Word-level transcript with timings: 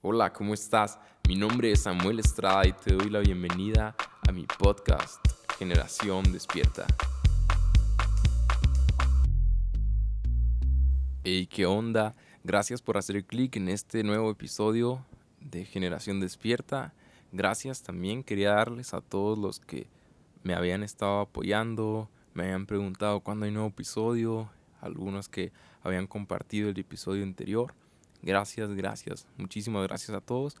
Hola, 0.00 0.32
¿cómo 0.32 0.54
estás? 0.54 0.96
Mi 1.26 1.34
nombre 1.34 1.72
es 1.72 1.80
Samuel 1.82 2.20
Estrada 2.20 2.64
y 2.68 2.72
te 2.72 2.94
doy 2.94 3.10
la 3.10 3.18
bienvenida 3.18 3.96
a 4.28 4.30
mi 4.30 4.44
podcast 4.44 5.18
Generación 5.58 6.30
Despierta. 6.30 6.86
Hey, 11.24 11.48
¿qué 11.48 11.66
onda? 11.66 12.14
Gracias 12.44 12.80
por 12.80 12.96
hacer 12.96 13.24
clic 13.24 13.56
en 13.56 13.68
este 13.68 14.04
nuevo 14.04 14.30
episodio 14.30 15.04
de 15.40 15.64
Generación 15.64 16.20
Despierta. 16.20 16.94
Gracias 17.32 17.82
también 17.82 18.22
quería 18.22 18.52
darles 18.52 18.94
a 18.94 19.00
todos 19.00 19.36
los 19.36 19.58
que 19.58 19.88
me 20.44 20.54
habían 20.54 20.84
estado 20.84 21.22
apoyando, 21.22 22.08
me 22.34 22.44
habían 22.44 22.66
preguntado 22.66 23.18
cuándo 23.18 23.46
hay 23.46 23.50
nuevo 23.50 23.70
episodio, 23.70 24.48
algunos 24.80 25.28
que 25.28 25.50
habían 25.82 26.06
compartido 26.06 26.68
el 26.68 26.78
episodio 26.78 27.24
anterior. 27.24 27.74
Gracias, 28.22 28.70
gracias, 28.74 29.26
muchísimas 29.36 29.86
gracias 29.86 30.10
a 30.10 30.20
todos. 30.20 30.56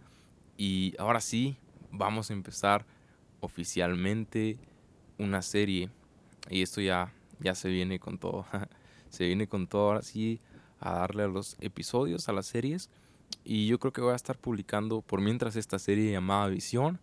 Y 0.56 0.94
ahora 0.98 1.20
sí, 1.20 1.56
vamos 1.90 2.30
a 2.30 2.32
empezar 2.32 2.84
oficialmente 3.40 4.58
una 5.18 5.42
serie. 5.42 5.90
Y 6.50 6.62
esto 6.62 6.80
ya, 6.80 7.12
ya 7.40 7.54
se 7.54 7.68
viene 7.68 7.98
con 7.98 8.18
todo. 8.18 8.46
se 9.10 9.26
viene 9.26 9.46
con 9.46 9.66
todo 9.66 9.88
ahora 9.88 10.02
sí 10.02 10.40
a 10.80 10.92
darle 10.92 11.24
a 11.24 11.28
los 11.28 11.56
episodios, 11.60 12.28
a 12.28 12.32
las 12.32 12.46
series. 12.46 12.90
Y 13.44 13.66
yo 13.66 13.78
creo 13.78 13.92
que 13.92 14.00
voy 14.00 14.12
a 14.12 14.16
estar 14.16 14.38
publicando 14.38 15.02
por 15.02 15.20
mientras 15.20 15.56
esta 15.56 15.78
serie 15.78 16.12
llamada 16.12 16.48
Visión 16.48 17.00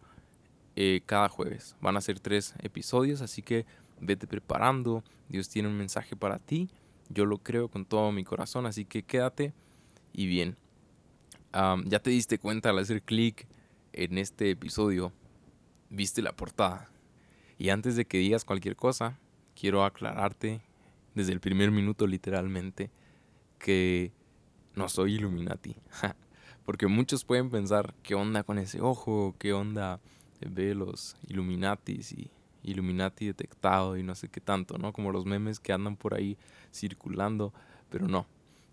eh, 0.76 1.02
cada 1.06 1.30
jueves. 1.30 1.76
Van 1.82 1.98
a 1.98 2.02
ser 2.02 2.20
tres 2.20 2.56
episodios, 2.62 3.22
así 3.22 3.42
que 3.42 3.66
vete 4.00 4.28
preparando. 4.28 5.04
Dios 5.30 5.50
tiene 5.50 5.68
un 5.68 5.78
mensaje 5.78 6.16
para 6.16 6.40
ti. 6.40 6.70
Yo 7.10 7.26
lo 7.26 7.38
creo 7.38 7.68
con 7.68 7.86
todo 7.86 8.12
mi 8.12 8.24
corazón, 8.24 8.66
así 8.66 8.86
que 8.86 9.04
quédate 9.04 9.54
y 10.16 10.28
bien. 10.28 10.58
ya 11.54 12.00
te 12.00 12.10
diste 12.10 12.38
cuenta 12.38 12.70
al 12.70 12.80
hacer 12.80 13.02
clic 13.02 13.48
en 13.94 14.18
este 14.18 14.52
episodio, 14.52 15.12
viste 15.90 16.22
la 16.22 16.36
portada. 16.36 16.90
Y 17.58 17.70
antes 17.70 17.96
de 17.96 18.06
que 18.06 18.18
digas 18.18 18.44
cualquier 18.44 18.76
cosa, 18.76 19.18
quiero 19.60 19.86
aclararte 19.86 20.62
desde 21.14 21.32
el 21.32 21.40
primer 21.40 21.72
minuto 21.72 22.08
literalmente 22.08 22.92
que 23.60 24.12
no 24.76 24.90
soy 24.90 25.16
Illuminati. 25.16 25.76
Porque 26.66 26.88
muchos 26.88 27.24
pueden 27.24 27.50
pensar, 27.50 27.94
¿qué 28.04 28.16
onda 28.16 28.44
con 28.44 28.58
ese 28.58 28.82
ojo? 28.82 29.36
¿Qué 29.38 29.54
onda 29.54 30.02
ve 30.42 30.76
los 30.76 31.16
Illuminatis 31.28 32.12
y 32.12 32.32
Illuminati 32.64 33.28
detectado 33.28 33.96
y 33.98 34.04
no 34.04 34.16
sé 34.16 34.28
qué 34.28 34.42
tanto, 34.42 34.78
¿no? 34.78 34.92
Como 34.92 35.12
los 35.12 35.26
memes 35.26 35.60
que 35.60 35.72
andan 35.72 35.96
por 35.96 36.16
ahí 36.16 36.38
circulando, 36.74 37.54
pero 37.90 38.08
no. 38.08 38.28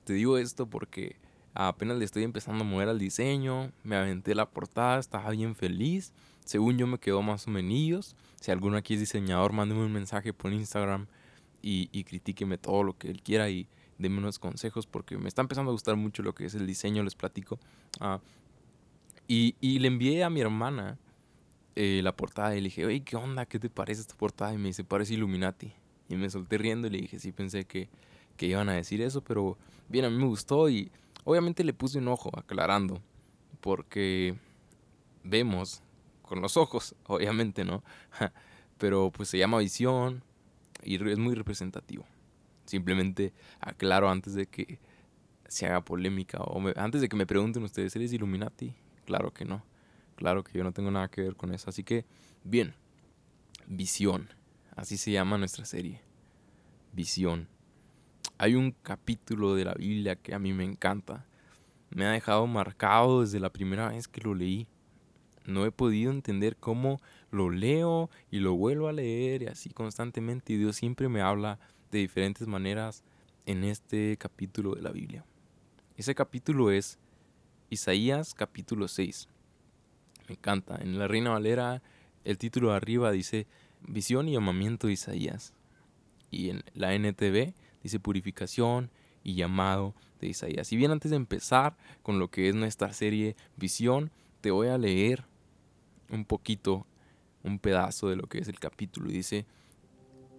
Te 0.05 0.15
digo 0.15 0.39
esto 0.39 0.67
porque 0.67 1.17
apenas 1.55 1.98
le 1.98 2.05
estoy 2.05 2.25
empezando 2.25 2.64
a 2.64 2.67
mover 2.67 2.89
al 2.89 2.98
diseño, 2.98 3.72
me 3.84 3.97
aventé 3.97 4.34
la 4.34 4.48
portada, 4.48 4.98
estaba 4.98 5.31
bien 5.31 5.55
feliz. 5.55 6.12
Según 6.44 6.77
yo 6.78 6.86
me 6.86 6.98
quedó 6.98 7.22
más 7.22 7.47
o 7.47 7.50
menos. 7.50 8.17
Si 8.41 8.50
alguno 8.50 8.77
aquí 8.77 8.94
es 8.94 9.00
diseñador, 9.00 9.53
mándeme 9.53 9.84
un 9.84 9.92
mensaje 9.92 10.33
por 10.33 10.53
Instagram 10.53 11.06
y, 11.62 11.89
y 11.92 12.05
critíqueme 12.05 12.59
todo 12.59 12.83
lo 12.83 12.98
que 12.98 13.11
él 13.11 13.22
quiera 13.22 13.48
y 13.48 13.69
déme 13.98 14.19
unos 14.19 14.39
consejos 14.39 14.86
porque 14.86 15.17
me 15.17 15.28
está 15.28 15.42
empezando 15.42 15.70
a 15.70 15.72
gustar 15.72 15.97
mucho 15.97 16.22
lo 16.22 16.34
que 16.34 16.47
es 16.47 16.55
el 16.55 16.67
diseño, 16.67 17.03
les 17.05 17.14
platico. 17.14 17.59
Ah, 18.00 18.20
y, 19.28 19.55
y 19.61 19.78
le 19.78 19.89
envié 19.89 20.25
a 20.25 20.31
mi 20.31 20.41
hermana 20.41 20.98
eh, 21.77 22.00
la 22.03 22.14
portada 22.14 22.55
y 22.55 22.61
le 22.61 22.64
dije, 22.64 22.84
oye, 22.84 23.03
¿qué 23.03 23.16
onda? 23.16 23.47
¿Qué 23.47 23.59
te 23.59 23.70
parece 23.70 24.00
esta 24.00 24.14
portada? 24.14 24.53
Y 24.53 24.59
me 24.59 24.69
dice, 24.69 24.84
parece 24.84 25.14
Illuminati. 25.14 25.72
Y 26.09 26.16
me 26.16 26.28
solté 26.28 26.59
riendo 26.59 26.89
y 26.89 26.91
le 26.91 26.98
dije, 26.98 27.19
sí, 27.19 27.33
pensé 27.33 27.64
que, 27.64 27.89
que 28.37 28.47
iban 28.47 28.69
a 28.69 28.72
decir 28.72 29.00
eso, 29.00 29.22
pero 29.22 29.56
bien, 29.89 30.05
a 30.05 30.11
mí 30.11 30.16
me 30.16 30.27
gustó 30.27 30.69
y 30.69 30.91
obviamente 31.25 31.65
le 31.65 31.73
puse 31.73 31.98
un 31.98 32.09
ojo 32.09 32.31
aclarando, 32.37 33.01
porque 33.61 34.37
vemos 35.25 35.83
con 36.23 36.41
los 36.41 36.56
ojos, 36.56 36.95
obviamente, 37.06 37.65
¿no? 37.65 37.83
pero 38.78 39.11
pues 39.12 39.28
se 39.28 39.39
llama 39.39 39.59
visión 39.59 40.23
y 40.83 40.97
es 40.97 41.19
muy 41.19 41.34
representativo. 41.34 42.05
Simplemente 42.65 43.33
aclaro 43.60 44.09
antes 44.09 44.34
de 44.34 44.47
que 44.47 44.78
se 45.49 45.66
haga 45.66 45.84
polémica 45.84 46.38
o 46.41 46.62
antes 46.77 47.00
de 47.00 47.09
que 47.09 47.16
me 47.16 47.27
pregunten 47.27 47.62
ustedes, 47.62 47.94
¿eres 47.94 48.12
Illuminati? 48.12 48.75
Claro 49.04 49.33
que 49.33 49.44
no. 49.44 49.62
Claro 50.16 50.43
que 50.43 50.56
yo 50.56 50.65
no 50.65 50.72
tengo 50.72 50.91
nada 50.91 51.09
que 51.09 51.21
ver 51.21 51.37
con 51.37 51.53
eso. 51.53 51.69
Así 51.69 51.84
que, 51.84 52.04
bien, 52.44 52.75
visión. 53.66 54.28
Así 54.75 54.97
se 54.97 55.10
llama 55.10 55.37
nuestra 55.37 55.65
serie. 55.65 56.00
Visión. 56.93 57.49
Hay 58.42 58.56
un 58.56 58.72
capítulo 58.72 59.54
de 59.54 59.64
la 59.64 59.75
Biblia 59.75 60.16
que 60.16 60.34
a 60.34 60.41
mí 60.41 60.53
me 60.53 60.64
encanta. 60.64 61.25
Me 61.91 62.06
ha 62.06 62.10
dejado 62.10 62.48
marcado 62.48 63.20
desde 63.20 63.38
la 63.38 63.53
primera 63.53 63.91
vez 63.91 64.08
que 64.08 64.20
lo 64.20 64.34
leí. 64.34 64.66
No 65.47 65.64
he 65.64 65.70
podido 65.70 66.10
entender 66.10 66.56
cómo 66.56 67.00
lo 67.30 67.50
leo 67.50 68.10
y 68.32 68.41
lo 68.41 68.54
vuelvo 68.54 68.88
a 68.88 68.92
leer 68.92 69.42
y 69.42 69.47
así 69.47 69.70
constantemente. 69.70 70.54
Y 70.54 70.56
Dios 70.56 70.75
siempre 70.75 71.08
me 71.08 71.20
habla 71.20 71.60
de 71.92 72.00
diferentes 72.00 72.48
maneras 72.48 73.04
en 73.47 73.62
este 73.62 74.16
capítulo 74.16 74.74
de 74.74 74.82
la 74.82 74.91
Biblia. 74.91 75.24
Ese 75.97 76.16
capítulo 76.16 76.72
es 76.72 76.98
Isaías 77.70 78.34
capítulo 78.34 78.88
6 78.88 79.28
me 80.26 80.34
encanta. 80.34 80.80
En 80.82 80.98
la 80.98 81.06
Reina 81.06 81.30
Valera 81.30 81.80
el 82.24 82.38
título 82.38 82.70
de 82.70 82.76
arriba 82.76 83.12
dice 83.12 83.47
Visión 83.86 84.28
y 84.28 84.32
llamamiento 84.32 84.88
de 84.88 84.94
Isaías. 84.94 85.54
Y 86.32 86.50
en 86.50 86.64
la 86.74 86.92
NTV 86.92 87.54
dice 87.82 88.00
Purificación 88.00 88.91
y 89.25 89.34
llamado 89.34 89.94
de 90.20 90.28
Isaías. 90.28 90.72
Y 90.72 90.76
bien 90.76 90.91
antes 90.91 91.10
de 91.10 91.16
empezar 91.16 91.76
con 92.03 92.19
lo 92.19 92.31
que 92.31 92.48
es 92.48 92.54
nuestra 92.54 92.93
serie 92.93 93.37
Visión, 93.56 94.10
te 94.41 94.50
voy 94.50 94.69
a 94.69 94.78
leer 94.78 95.25
un 96.10 96.25
poquito, 96.25 96.87
un 97.42 97.59
pedazo 97.59 98.09
de 98.09 98.16
lo 98.16 98.25
que 98.25 98.38
es 98.38 98.48
el 98.48 98.59
capítulo. 98.59 99.10
Dice, 99.10 99.47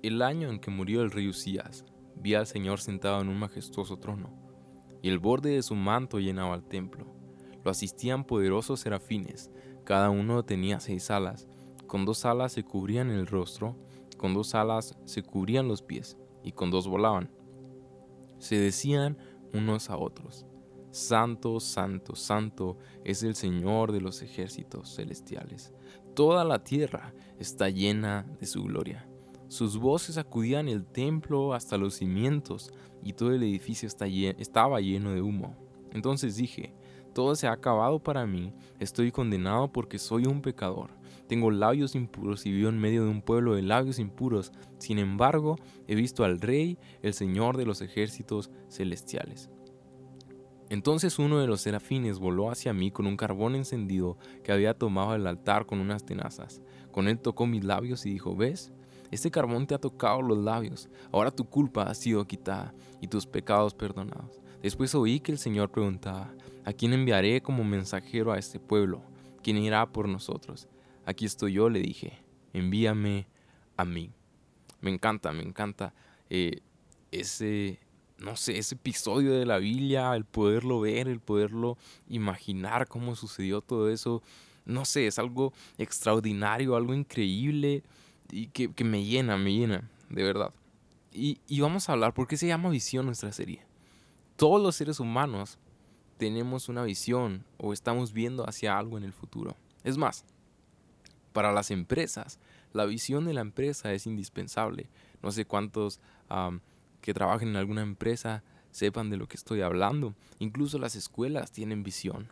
el 0.01 0.21
año 0.21 0.49
en 0.49 0.59
que 0.59 0.71
murió 0.71 1.01
el 1.01 1.11
rey 1.11 1.27
Usías, 1.27 1.85
vi 2.15 2.35
al 2.35 2.47
Señor 2.47 2.79
sentado 2.79 3.21
en 3.21 3.29
un 3.29 3.39
majestuoso 3.39 3.97
trono, 3.97 4.29
y 5.01 5.09
el 5.09 5.19
borde 5.19 5.51
de 5.51 5.63
su 5.63 5.75
manto 5.75 6.19
llenaba 6.19 6.55
el 6.55 6.63
templo. 6.63 7.05
Lo 7.63 7.71
asistían 7.71 8.25
poderosos 8.25 8.81
serafines, 8.81 9.49
cada 9.83 10.09
uno 10.09 10.43
tenía 10.43 10.79
seis 10.79 11.09
alas. 11.09 11.47
Con 11.87 12.05
dos 12.05 12.25
alas 12.25 12.53
se 12.53 12.63
cubrían 12.63 13.09
el 13.09 13.27
rostro, 13.27 13.77
con 14.17 14.33
dos 14.33 14.55
alas 14.55 14.97
se 15.05 15.23
cubrían 15.23 15.67
los 15.67 15.81
pies, 15.81 16.17
y 16.43 16.51
con 16.51 16.71
dos 16.71 16.87
volaban. 16.87 17.29
Se 18.39 18.57
decían 18.57 19.17
unos 19.53 19.89
a 19.89 19.97
otros, 19.97 20.45
Santo, 20.91 21.59
Santo, 21.59 22.15
Santo 22.15 22.77
es 23.03 23.23
el 23.23 23.35
Señor 23.35 23.91
de 23.91 24.01
los 24.01 24.21
ejércitos 24.21 24.95
celestiales. 24.95 25.73
Toda 26.13 26.43
la 26.43 26.63
tierra 26.63 27.13
está 27.39 27.69
llena 27.69 28.27
de 28.39 28.45
su 28.45 28.63
gloria. 28.63 29.07
Sus 29.47 29.77
voces 29.77 30.17
acudían 30.17 30.67
el 30.67 30.85
templo 30.85 31.53
hasta 31.53 31.77
los 31.77 31.95
cimientos, 31.95 32.71
y 33.03 33.13
todo 33.13 33.31
el 33.31 33.43
edificio 33.43 33.87
estaba 33.87 34.79
lleno 34.79 35.11
de 35.11 35.21
humo. 35.21 35.55
Entonces 35.91 36.35
dije, 36.35 36.73
todo 37.13 37.35
se 37.35 37.47
ha 37.47 37.51
acabado 37.51 37.99
para 37.99 38.25
mí, 38.25 38.53
estoy 38.79 39.11
condenado 39.11 39.71
porque 39.71 39.99
soy 39.99 40.25
un 40.25 40.41
pecador. 40.41 40.91
Tengo 41.33 41.49
labios 41.49 41.95
impuros 41.95 42.45
y 42.45 42.51
vivo 42.51 42.69
en 42.69 42.77
medio 42.77 43.05
de 43.05 43.09
un 43.09 43.23
pueblo 43.23 43.55
de 43.55 43.63
labios 43.63 43.97
impuros. 43.97 44.51
Sin 44.77 44.99
embargo, 44.99 45.57
he 45.87 45.95
visto 45.95 46.23
al 46.23 46.39
Rey, 46.39 46.77
el 47.01 47.15
Señor 47.15 47.57
de 47.57 47.65
los 47.65 47.81
ejércitos 47.81 48.51
celestiales. 48.69 49.49
Entonces 50.69 51.17
uno 51.17 51.39
de 51.39 51.47
los 51.47 51.61
serafines 51.61 52.19
voló 52.19 52.51
hacia 52.51 52.71
mí 52.71 52.91
con 52.91 53.07
un 53.07 53.17
carbón 53.17 53.55
encendido 53.55 54.19
que 54.43 54.51
había 54.51 54.77
tomado 54.77 55.13
del 55.13 55.25
altar 55.25 55.65
con 55.65 55.79
unas 55.79 56.05
tenazas. 56.05 56.61
Con 56.91 57.07
él 57.07 57.17
tocó 57.17 57.47
mis 57.47 57.63
labios 57.63 58.05
y 58.05 58.11
dijo, 58.11 58.35
¿ves? 58.35 58.71
Este 59.09 59.31
carbón 59.31 59.65
te 59.65 59.73
ha 59.73 59.79
tocado 59.79 60.21
los 60.21 60.37
labios. 60.37 60.87
Ahora 61.11 61.31
tu 61.31 61.45
culpa 61.45 61.81
ha 61.89 61.95
sido 61.95 62.27
quitada 62.27 62.75
y 63.01 63.07
tus 63.07 63.25
pecados 63.25 63.73
perdonados. 63.73 64.39
Después 64.61 64.93
oí 64.93 65.19
que 65.19 65.31
el 65.31 65.39
Señor 65.39 65.71
preguntaba, 65.71 66.31
¿A 66.63 66.73
quién 66.73 66.93
enviaré 66.93 67.41
como 67.41 67.63
mensajero 67.63 68.31
a 68.31 68.37
este 68.37 68.59
pueblo? 68.59 69.01
¿Quién 69.41 69.57
irá 69.57 69.91
por 69.91 70.07
nosotros? 70.07 70.67
Aquí 71.05 71.25
estoy 71.25 71.53
yo, 71.53 71.69
le 71.69 71.79
dije, 71.79 72.19
envíame 72.53 73.27
a 73.77 73.85
mí. 73.85 74.11
Me 74.81 74.91
encanta, 74.91 75.31
me 75.31 75.43
encanta 75.43 75.93
eh, 76.29 76.61
ese, 77.11 77.79
no 78.17 78.35
sé, 78.35 78.57
ese 78.57 78.75
episodio 78.75 79.33
de 79.33 79.45
la 79.45 79.57
Biblia, 79.57 80.15
el 80.15 80.25
poderlo 80.25 80.79
ver, 80.79 81.07
el 81.07 81.19
poderlo 81.19 81.77
imaginar 82.07 82.87
cómo 82.87 83.15
sucedió 83.15 83.61
todo 83.61 83.89
eso. 83.89 84.21
No 84.65 84.85
sé, 84.85 85.07
es 85.07 85.19
algo 85.19 85.53
extraordinario, 85.77 86.75
algo 86.75 86.93
increíble 86.93 87.83
y 88.31 88.47
que, 88.47 88.83
me 88.83 89.03
llena, 89.03 89.37
me 89.37 89.53
llena, 89.53 89.89
de 90.09 90.23
verdad. 90.23 90.53
Y, 91.11 91.39
y 91.47 91.59
vamos 91.59 91.87
a 91.87 91.93
hablar, 91.93 92.13
¿por 92.13 92.27
qué 92.27 92.37
se 92.37 92.47
llama 92.47 92.69
visión 92.69 93.05
nuestra 93.05 93.31
serie? 93.31 93.61
Todos 94.35 94.61
los 94.61 94.75
seres 94.75 94.99
humanos 94.99 95.59
tenemos 96.17 96.69
una 96.69 96.83
visión 96.83 97.45
o 97.57 97.73
estamos 97.73 98.13
viendo 98.13 98.47
hacia 98.47 98.77
algo 98.77 98.97
en 98.97 99.03
el 99.03 99.13
futuro. 99.13 99.55
Es 99.83 99.97
más, 99.97 100.25
para 101.33 101.51
las 101.51 101.71
empresas, 101.71 102.39
la 102.71 102.85
visión 102.85 103.25
de 103.25 103.33
la 103.33 103.41
empresa 103.41 103.91
es 103.93 104.07
indispensable. 104.07 104.87
No 105.21 105.31
sé 105.31 105.45
cuántos 105.45 105.99
que 107.01 107.13
trabajen 107.13 107.49
en 107.49 107.55
alguna 107.57 107.81
empresa 107.81 108.43
sepan 108.71 109.09
de 109.09 109.17
lo 109.17 109.27
que 109.27 109.37
estoy 109.37 109.61
hablando. 109.61 110.15
Incluso 110.39 110.79
las 110.79 110.95
escuelas 110.95 111.51
tienen 111.51 111.83
visión. 111.83 112.29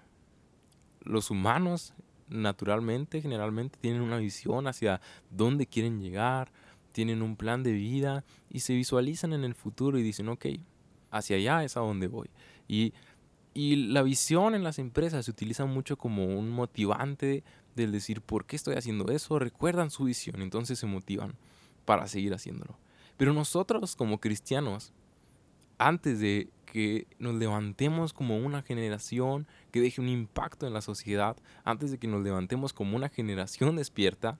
los 1.03 1.31
humanos 1.31 1.93
naturalmente, 2.29 3.21
generalmente 3.21 3.77
tienen 3.79 4.01
una 4.01 4.17
visión 4.17 4.67
hacia 4.67 5.01
dónde 5.29 5.67
quieren 5.67 5.99
llegar, 5.99 6.51
tienen 6.91 7.21
un 7.21 7.35
plan 7.35 7.63
de 7.63 7.73
vida 7.73 8.23
y 8.49 8.61
se 8.61 8.73
visualizan 8.73 9.33
en 9.33 9.43
el 9.43 9.53
futuro 9.53 9.99
y 9.99 10.03
dicen, 10.03 10.29
ok, 10.29 10.45
hacia 11.11 11.35
allá 11.35 11.63
es 11.63 11.77
a 11.77 11.81
donde 11.81 12.07
voy. 12.07 12.29
Y, 12.67 12.93
y 13.53 13.75
la 13.87 14.01
visión 14.01 14.55
en 14.55 14.63
las 14.63 14.79
empresas 14.79 15.25
se 15.25 15.31
utiliza 15.31 15.65
mucho 15.65 15.97
como 15.97 16.25
un 16.25 16.49
motivante 16.49 17.43
del 17.75 17.91
decir, 17.91 18.21
¿por 18.21 18.45
qué 18.45 18.55
estoy 18.55 18.75
haciendo 18.75 19.11
eso? 19.11 19.39
Recuerdan 19.39 19.91
su 19.91 20.05
visión, 20.05 20.41
entonces 20.41 20.79
se 20.79 20.87
motivan 20.87 21.35
para 21.85 22.07
seguir 22.07 22.33
haciéndolo. 22.33 22.77
Pero 23.17 23.33
nosotros 23.33 23.95
como 23.95 24.19
cristianos, 24.19 24.93
antes 25.77 26.19
de 26.19 26.49
que 26.65 27.07
nos 27.19 27.35
levantemos 27.35 28.13
como 28.13 28.37
una 28.37 28.61
generación 28.61 29.47
que 29.71 29.81
deje 29.81 29.99
un 29.99 30.07
impacto 30.07 30.65
en 30.65 30.73
la 30.73 30.81
sociedad, 30.81 31.35
antes 31.63 31.91
de 31.91 31.97
que 31.97 32.07
nos 32.07 32.23
levantemos 32.23 32.71
como 32.71 32.95
una 32.95 33.09
generación 33.09 33.75
despierta, 33.75 34.37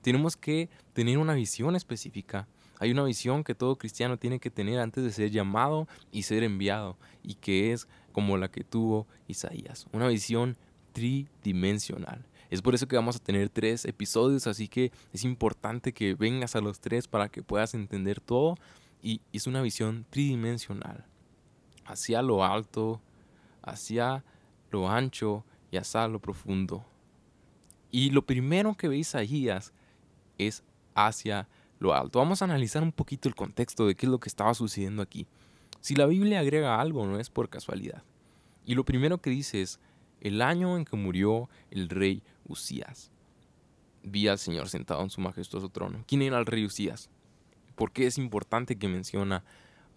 tenemos 0.00 0.36
que 0.36 0.70
tener 0.92 1.18
una 1.18 1.34
visión 1.34 1.76
específica. 1.76 2.46
Hay 2.78 2.90
una 2.90 3.04
visión 3.04 3.44
que 3.44 3.54
todo 3.54 3.76
cristiano 3.76 4.18
tiene 4.18 4.40
que 4.40 4.50
tener 4.50 4.78
antes 4.78 5.04
de 5.04 5.12
ser 5.12 5.30
llamado 5.30 5.86
y 6.10 6.22
ser 6.22 6.42
enviado, 6.42 6.96
y 7.22 7.34
que 7.34 7.72
es 7.72 7.88
como 8.14 8.38
la 8.38 8.48
que 8.48 8.62
tuvo 8.62 9.06
Isaías, 9.26 9.86
una 9.92 10.06
visión 10.06 10.56
tridimensional. 10.92 12.24
Es 12.48 12.62
por 12.62 12.74
eso 12.74 12.86
que 12.86 12.94
vamos 12.94 13.16
a 13.16 13.18
tener 13.18 13.48
tres 13.48 13.84
episodios, 13.84 14.46
así 14.46 14.68
que 14.68 14.92
es 15.12 15.24
importante 15.24 15.92
que 15.92 16.14
vengas 16.14 16.54
a 16.54 16.60
los 16.60 16.78
tres 16.78 17.08
para 17.08 17.28
que 17.28 17.42
puedas 17.42 17.74
entender 17.74 18.20
todo. 18.20 18.54
Y 19.02 19.20
es 19.32 19.48
una 19.48 19.60
visión 19.60 20.06
tridimensional, 20.08 21.04
hacia 21.84 22.22
lo 22.22 22.44
alto, 22.44 23.02
hacia 23.62 24.24
lo 24.70 24.88
ancho 24.88 25.44
y 25.72 25.76
hacia 25.76 26.06
lo 26.06 26.20
profundo. 26.20 26.86
Y 27.90 28.10
lo 28.10 28.24
primero 28.24 28.74
que 28.76 28.86
ve 28.86 28.98
Isaías 28.98 29.72
es 30.38 30.62
hacia 30.94 31.48
lo 31.80 31.92
alto. 31.92 32.20
Vamos 32.20 32.40
a 32.40 32.44
analizar 32.44 32.84
un 32.84 32.92
poquito 32.92 33.28
el 33.28 33.34
contexto 33.34 33.86
de 33.86 33.96
qué 33.96 34.06
es 34.06 34.12
lo 34.12 34.20
que 34.20 34.28
estaba 34.28 34.54
sucediendo 34.54 35.02
aquí. 35.02 35.26
Si 35.84 35.94
la 35.94 36.06
Biblia 36.06 36.40
agrega 36.40 36.80
algo, 36.80 37.04
no 37.04 37.20
es 37.20 37.28
por 37.28 37.50
casualidad. 37.50 38.04
Y 38.64 38.74
lo 38.74 38.86
primero 38.86 39.18
que 39.18 39.28
dice 39.28 39.60
es, 39.60 39.80
el 40.22 40.40
año 40.40 40.78
en 40.78 40.86
que 40.86 40.96
murió 40.96 41.50
el 41.70 41.90
rey 41.90 42.22
Usías. 42.46 43.10
Vi 44.02 44.26
al 44.28 44.38
Señor 44.38 44.70
sentado 44.70 45.02
en 45.02 45.10
su 45.10 45.20
majestuoso 45.20 45.68
trono. 45.68 46.02
¿Quién 46.08 46.22
era 46.22 46.38
el 46.38 46.46
rey 46.46 46.64
Usías? 46.64 47.10
¿Por 47.74 47.92
qué 47.92 48.06
es 48.06 48.16
importante 48.16 48.76
que 48.76 48.88
menciona 48.88 49.44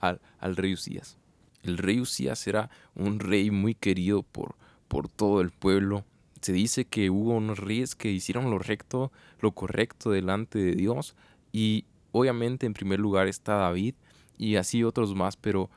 al, 0.02 0.20
rey 0.58 0.74
Usías? 0.74 1.18
El 1.64 1.78
rey 1.78 2.02
Usías 2.02 2.46
era 2.48 2.70
un 2.94 3.22
rey 3.22 3.50
muy 3.50 3.74
querido 3.74 4.24
por, 4.24 4.58
por 4.90 5.08
todo 5.08 5.40
el 5.40 5.52
pueblo. 5.52 6.04
Se 6.42 6.52
dice 6.52 6.84
que 6.84 7.10
hubo 7.10 7.32
unos 7.32 7.60
reyes 7.60 7.96
que 7.96 8.12
hicieron 8.12 8.52
lo 8.52 8.60
recto, 8.60 9.14
lo 9.40 9.54
correcto 9.54 10.12
delante 10.12 10.60
de 10.60 10.76
Dios. 10.76 11.16
Y 11.54 11.86
obviamente 12.12 12.66
en 12.66 12.74
primer 12.74 13.00
lugar 13.00 13.30
está 13.30 13.56
David 13.56 13.96
y 14.38 14.56
así 14.56 14.84
otros 14.84 15.16
más, 15.16 15.38
pero 15.38 15.70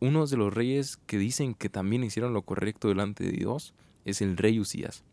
uno 0.00 0.26
de 0.26 0.36
los 0.36 0.52
reyes 0.52 0.98
que 1.06 1.18
dicen 1.18 1.54
que 1.54 1.68
también 1.68 2.04
hicieron 2.04 2.32
lo 2.32 2.42
correcto 2.42 2.88
delante 2.88 3.24
de 3.24 3.32
Dios 3.32 3.74
es 4.04 4.20
el 4.20 4.36
rey 4.36 4.60
Usías. 4.60 5.04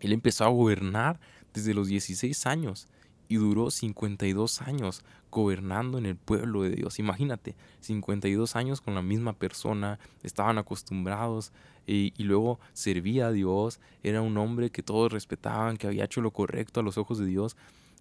Él 0.00 0.12
empezó 0.12 0.44
a 0.44 0.48
gobernar 0.48 1.20
desde 1.52 1.74
los 1.74 1.88
16 1.88 2.46
años 2.46 2.88
y 3.28 3.36
duró 3.36 3.70
52 3.70 4.62
años 4.62 5.02
gobernando 5.30 5.98
en 5.98 6.06
el 6.06 6.16
pueblo 6.16 6.62
de 6.62 6.70
Dios. 6.70 6.98
Imagínate, 6.98 7.56
52 7.80 8.54
años 8.56 8.80
con 8.80 8.94
la 8.94 9.02
misma 9.02 9.32
persona, 9.32 9.98
estaban 10.22 10.58
acostumbrados 10.58 11.52
y, 11.86 12.12
y, 12.16 12.24
luego 12.24 12.60
servía 12.72 13.28
a 13.28 13.32
Dios, 13.32 13.80
era 14.02 14.22
un 14.22 14.36
hombre 14.38 14.70
que 14.70 14.82
todos 14.82 15.12
respetaban, 15.12 15.76
que 15.76 15.86
había 15.86 16.04
hecho 16.04 16.20
lo 16.20 16.30
correcto 16.30 16.80
a 16.80 16.82
los 16.82 16.98
ojos 16.98 17.18
de 17.18 17.26
Dios. 17.26 17.56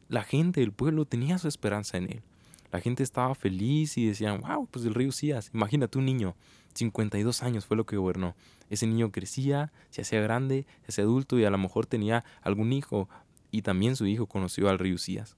La 0.10 0.24
gente 0.24 0.60
del 0.60 0.72
pueblo 0.72 1.06
tenía 1.06 1.38
su 1.38 1.48
esperanza 1.48 1.98
en 1.98 2.12
él. 2.12 2.24
La 2.74 2.82
gente 2.82 3.04
estaba 3.04 3.36
feliz 3.36 4.00
y 4.00 4.08
decían, 4.08 4.42
wow, 4.42 4.66
pues 4.66 4.84
el 4.86 4.96
rey 4.96 5.06
Usías, 5.06 5.52
imagínate 5.54 6.00
un 6.00 6.06
niño, 6.06 6.36
52 6.74 7.44
años 7.44 7.68
fue 7.68 7.78
lo 7.78 7.86
que 7.86 7.98
gobernó. 7.98 8.36
Ese 8.72 8.88
niño 8.88 9.12
crecía, 9.12 9.72
se 9.92 10.02
hacía 10.02 10.22
grande, 10.22 10.66
se 10.82 10.88
hacía 10.88 11.04
adulto 11.04 11.38
y 11.38 11.46
a 11.46 11.52
lo 11.52 11.60
mejor 11.60 11.86
tenía 11.86 12.26
algún 12.42 12.74
hijo 12.74 13.08
y 13.52 13.62
también 13.62 13.96
su 13.96 14.08
hijo 14.08 14.26
conoció 14.26 14.70
al 14.70 14.80
rey 14.80 14.92
Usías. 14.92 15.38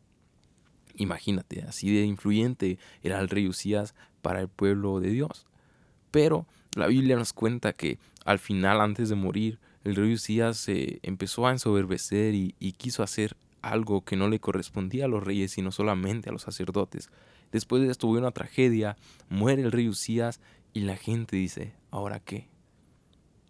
Imagínate, 0.95 1.63
así 1.63 1.93
de 1.93 2.05
influyente 2.05 2.79
era 3.03 3.19
el 3.19 3.27
rey 3.27 3.49
Usías 3.49 3.95
para 4.21 4.39
el 4.39 4.47
pueblo 4.47 5.01
de 5.01 5.09
Dios. 5.09 5.45
Pero 6.11 6.47
la 6.73 6.87
Biblia 6.87 7.17
nos 7.17 7.33
cuenta 7.33 7.73
que 7.73 7.99
al 8.23 8.39
final, 8.39 8.79
antes 8.79 9.09
de 9.09 9.15
morir, 9.15 9.59
el 9.83 9.97
rey 9.97 10.13
Usías 10.13 10.55
se 10.55 10.99
empezó 11.03 11.47
a 11.47 11.51
ensoberbecer 11.51 12.33
y, 12.33 12.55
y 12.59 12.71
quiso 12.71 13.03
hacer 13.03 13.35
algo 13.65 14.05
que 14.05 14.15
no 14.15 14.29
le 14.29 14.39
correspondía 14.39 15.05
a 15.05 15.07
los 15.07 15.23
reyes, 15.23 15.51
sino 15.51 15.71
solamente 15.71 16.29
a 16.29 16.31
los 16.31 16.43
sacerdotes. 16.43 17.09
Después 17.51 17.81
de 17.81 17.89
esto 17.89 18.07
hubo 18.07 18.17
una 18.17 18.31
tragedia, 18.31 18.95
muere 19.27 19.63
el 19.63 19.71
rey 19.71 19.89
Usías 19.89 20.39
y 20.73 20.81
la 20.81 20.97
gente 20.97 21.35
dice, 21.35 21.73
¿ahora 21.89 22.19
qué? 22.19 22.47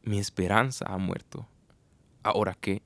Mi 0.03 0.17
esperanza 0.19 0.85
ha 0.87 0.97
muerto. 0.97 1.47
¿Ahora 2.23 2.57
qué? 2.59 2.81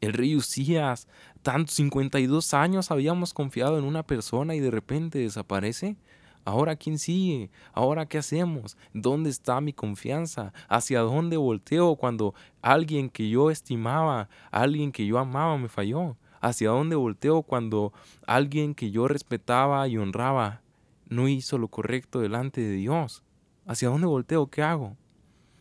El 0.00 0.12
rey 0.12 0.36
Usías, 0.36 1.08
tantos 1.42 1.74
52 1.74 2.54
años 2.54 2.90
habíamos 2.90 3.34
confiado 3.34 3.76
en 3.76 3.84
una 3.84 4.04
persona 4.04 4.54
y 4.54 4.60
de 4.60 4.70
repente 4.70 5.18
desaparece. 5.18 5.96
¿Ahora 6.44 6.76
quién 6.76 6.98
sigue? 6.98 7.50
¿Ahora 7.72 8.06
qué 8.06 8.18
hacemos? 8.18 8.76
¿Dónde 8.92 9.30
está 9.30 9.60
mi 9.60 9.72
confianza? 9.72 10.52
¿Hacia 10.68 11.00
dónde 11.00 11.36
volteo 11.36 11.96
cuando 11.96 12.34
alguien 12.60 13.10
que 13.10 13.28
yo 13.28 13.50
estimaba, 13.50 14.28
alguien 14.50 14.92
que 14.92 15.06
yo 15.06 15.18
amaba 15.18 15.56
me 15.56 15.68
falló? 15.68 16.16
Hacia 16.42 16.70
dónde 16.70 16.96
volteo 16.96 17.42
cuando 17.42 17.94
alguien 18.26 18.74
que 18.74 18.90
yo 18.90 19.08
respetaba 19.08 19.88
y 19.88 19.96
honraba 19.96 20.60
no 21.08 21.28
hizo 21.28 21.56
lo 21.56 21.68
correcto 21.68 22.20
delante 22.20 22.60
de 22.60 22.72
Dios. 22.72 23.22
¿Hacia 23.66 23.88
dónde 23.88 24.08
volteo? 24.08 24.48
¿Qué 24.48 24.62
hago? 24.62 24.96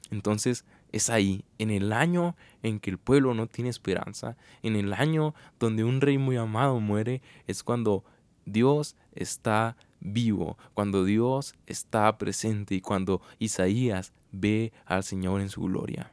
Entonces 0.10 0.66
es 0.92 1.10
ahí, 1.10 1.46
en 1.58 1.70
el 1.70 1.94
año 1.94 2.36
en 2.64 2.80
que 2.80 2.90
el 2.90 2.98
pueblo 2.98 3.34
no 3.34 3.48
tiene 3.48 3.70
esperanza, 3.70 4.36
en 4.64 4.76
el 4.76 4.92
año 4.94 5.34
donde 5.60 5.86
un 5.86 6.02
rey 6.02 6.18
muy 6.18 6.36
amado 6.36 6.80
muere, 6.80 7.22
es 7.48 7.64
cuando 7.64 8.04
Dios 8.46 8.98
está 9.14 9.78
vivo, 10.00 10.58
cuando 10.74 11.06
Dios 11.06 11.54
está 11.68 12.18
presente 12.18 12.76
y 12.76 12.82
cuando 12.82 13.22
Isaías 13.40 14.14
ve 14.32 14.74
al 14.86 15.04
Señor 15.04 15.42
en 15.42 15.50
su 15.50 15.62
gloria. 15.62 16.12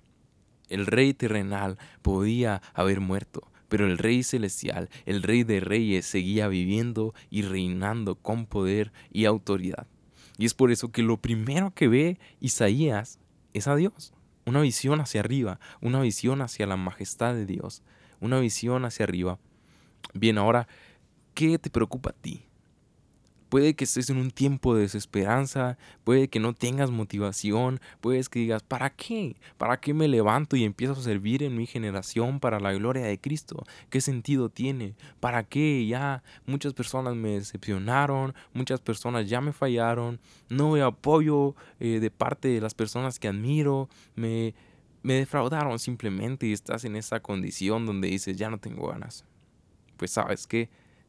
El 0.68 0.86
rey 0.86 1.14
terrenal 1.14 1.78
podía 2.02 2.60
haber 2.74 3.00
muerto, 3.00 3.50
pero 3.68 3.86
el 3.86 3.98
Rey 3.98 4.22
Celestial, 4.22 4.88
el 5.06 5.22
Rey 5.22 5.44
de 5.44 5.60
Reyes, 5.60 6.06
seguía 6.06 6.48
viviendo 6.48 7.14
y 7.30 7.42
reinando 7.42 8.16
con 8.16 8.46
poder 8.46 8.92
y 9.12 9.26
autoridad. 9.26 9.86
Y 10.38 10.46
es 10.46 10.54
por 10.54 10.70
eso 10.70 10.90
que 10.90 11.02
lo 11.02 11.16
primero 11.16 11.72
que 11.74 11.88
ve 11.88 12.18
Isaías 12.40 13.18
es 13.52 13.66
a 13.68 13.76
Dios. 13.76 14.12
Una 14.46 14.60
visión 14.60 15.00
hacia 15.00 15.20
arriba, 15.20 15.60
una 15.82 16.00
visión 16.00 16.40
hacia 16.40 16.66
la 16.66 16.76
majestad 16.76 17.34
de 17.34 17.44
Dios, 17.44 17.82
una 18.20 18.40
visión 18.40 18.84
hacia 18.84 19.04
arriba. 19.04 19.38
Bien, 20.14 20.38
ahora, 20.38 20.68
¿qué 21.34 21.58
te 21.58 21.70
preocupa 21.70 22.10
a 22.10 22.14
ti? 22.14 22.47
Puede 23.48 23.74
que 23.74 23.84
estés 23.84 24.10
en 24.10 24.18
un 24.18 24.30
tiempo 24.30 24.74
de 24.74 24.82
desesperanza, 24.82 25.78
puede 26.04 26.28
que 26.28 26.38
no 26.38 26.52
tengas 26.52 26.90
motivación, 26.90 27.80
puedes 28.00 28.28
que 28.28 28.40
digas, 28.40 28.62
¿para 28.62 28.90
qué? 28.90 29.36
¿Para 29.56 29.80
qué 29.80 29.94
me 29.94 30.06
levanto 30.06 30.56
y 30.56 30.64
empiezo 30.64 30.92
a 30.92 31.02
servir 31.02 31.42
en 31.42 31.56
mi 31.56 31.66
generación 31.66 32.40
para 32.40 32.60
la 32.60 32.74
gloria 32.74 33.04
de 33.04 33.18
Cristo? 33.18 33.64
¿Qué 33.88 34.02
sentido 34.02 34.50
tiene? 34.50 34.94
¿Para 35.20 35.44
qué? 35.44 35.86
Ya 35.86 36.22
muchas 36.46 36.74
personas 36.74 37.14
me 37.14 37.30
decepcionaron, 37.30 38.34
muchas 38.52 38.80
personas 38.80 39.28
ya 39.28 39.40
me 39.40 39.52
fallaron, 39.52 40.20
no 40.50 40.72
veo 40.72 40.86
apoyo 40.86 41.54
eh, 41.80 42.00
de 42.00 42.10
parte 42.10 42.48
de 42.48 42.60
las 42.60 42.74
personas 42.74 43.18
que 43.18 43.28
admiro, 43.28 43.88
me, 44.14 44.54
me 45.02 45.14
defraudaron 45.14 45.78
simplemente 45.78 46.46
y 46.46 46.52
estás 46.52 46.84
en 46.84 46.96
esa 46.96 47.20
condición 47.20 47.86
donde 47.86 48.08
dices, 48.08 48.36
ya 48.36 48.50
no 48.50 48.58
tengo 48.58 48.88
ganas. 48.88 49.24
Pues 49.96 50.10
sabes 50.10 50.46
qué? 50.46 50.68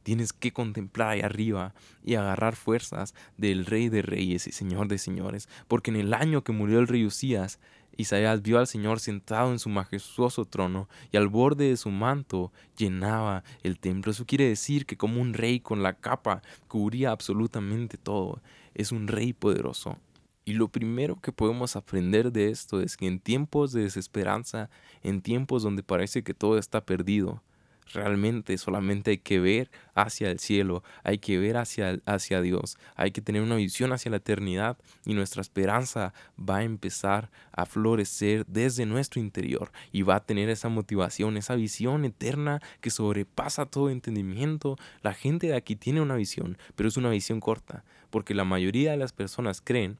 Tienes 0.09 0.33
que 0.33 0.51
contemplar 0.51 1.09
ahí 1.09 1.21
arriba 1.21 1.75
y 2.03 2.15
agarrar 2.15 2.55
fuerzas 2.55 3.13
del 3.37 3.67
Rey 3.67 3.89
de 3.89 4.01
Reyes 4.01 4.47
y 4.47 4.51
Señor 4.51 4.87
de 4.87 4.97
Señores, 4.97 5.47
porque 5.67 5.91
en 5.91 5.97
el 5.97 6.15
año 6.15 6.43
que 6.43 6.51
murió 6.51 6.79
el 6.79 6.87
rey 6.87 7.05
Usías, 7.05 7.59
Isaías 7.95 8.41
vio 8.41 8.57
al 8.57 8.65
Señor 8.65 8.99
sentado 8.99 9.51
en 9.51 9.59
su 9.59 9.69
majestuoso 9.69 10.45
trono 10.45 10.89
y 11.11 11.17
al 11.17 11.27
borde 11.27 11.69
de 11.69 11.77
su 11.77 11.91
manto 11.91 12.51
llenaba 12.75 13.43
el 13.61 13.77
templo. 13.77 14.11
Eso 14.11 14.25
quiere 14.25 14.49
decir 14.49 14.87
que 14.87 14.97
como 14.97 15.21
un 15.21 15.35
rey 15.35 15.59
con 15.59 15.83
la 15.83 15.93
capa 15.93 16.41
cubría 16.67 17.11
absolutamente 17.11 17.99
todo, 17.99 18.41
es 18.73 18.91
un 18.91 19.07
rey 19.07 19.33
poderoso. 19.33 19.99
Y 20.43 20.53
lo 20.53 20.69
primero 20.69 21.21
que 21.21 21.31
podemos 21.31 21.75
aprender 21.75 22.31
de 22.31 22.49
esto 22.49 22.81
es 22.81 22.97
que 22.97 23.05
en 23.05 23.19
tiempos 23.19 23.73
de 23.73 23.83
desesperanza, 23.83 24.71
en 25.03 25.21
tiempos 25.21 25.61
donde 25.61 25.83
parece 25.83 26.23
que 26.23 26.33
todo 26.33 26.57
está 26.57 26.83
perdido, 26.83 27.43
realmente 27.93 28.57
solamente 28.57 29.11
hay 29.11 29.17
que 29.17 29.39
ver 29.39 29.69
hacia 29.95 30.31
el 30.31 30.39
cielo, 30.39 30.83
hay 31.03 31.17
que 31.17 31.37
ver 31.37 31.57
hacia, 31.57 31.99
hacia 32.05 32.41
Dios, 32.41 32.77
hay 32.95 33.11
que 33.11 33.21
tener 33.21 33.41
una 33.41 33.55
visión 33.55 33.91
hacia 33.91 34.11
la 34.11 34.17
eternidad 34.17 34.77
y 35.05 35.13
nuestra 35.13 35.41
esperanza 35.41 36.13
va 36.37 36.57
a 36.57 36.63
empezar 36.63 37.29
a 37.51 37.65
florecer 37.65 38.45
desde 38.47 38.85
nuestro 38.85 39.19
interior 39.19 39.71
y 39.91 40.03
va 40.03 40.15
a 40.15 40.25
tener 40.25 40.49
esa 40.49 40.69
motivación, 40.69 41.37
esa 41.37 41.55
visión 41.55 42.05
eterna 42.05 42.61
que 42.81 42.89
sobrepasa 42.89 43.65
todo 43.65 43.89
entendimiento. 43.89 44.77
La 45.01 45.13
gente 45.13 45.47
de 45.47 45.55
aquí 45.55 45.75
tiene 45.75 46.01
una 46.01 46.15
visión, 46.15 46.57
pero 46.75 46.89
es 46.89 46.97
una 46.97 47.09
visión 47.09 47.39
corta, 47.39 47.83
porque 48.09 48.33
la 48.33 48.45
mayoría 48.45 48.91
de 48.91 48.97
las 48.97 49.13
personas 49.13 49.61
creen 49.61 49.97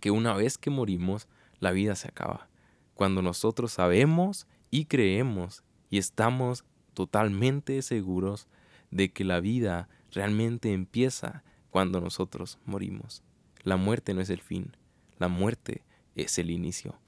que 0.00 0.10
una 0.10 0.34
vez 0.34 0.58
que 0.58 0.70
morimos, 0.70 1.28
la 1.60 1.72
vida 1.72 1.94
se 1.94 2.08
acaba. 2.08 2.48
Cuando 2.94 3.22
nosotros 3.22 3.72
sabemos 3.72 4.46
y 4.70 4.86
creemos 4.86 5.62
y 5.90 5.98
estamos 5.98 6.64
totalmente 6.96 7.82
seguros 7.82 8.48
de 8.90 9.12
que 9.12 9.22
la 9.22 9.38
vida 9.38 9.90
realmente 10.12 10.72
empieza 10.72 11.44
cuando 11.68 12.00
nosotros 12.00 12.58
morimos. 12.64 13.22
La 13.64 13.76
muerte 13.76 14.14
no 14.14 14.22
es 14.22 14.30
el 14.30 14.40
fin, 14.40 14.74
la 15.18 15.28
muerte 15.28 15.82
es 16.14 16.38
el 16.38 16.50
inicio. 16.50 16.98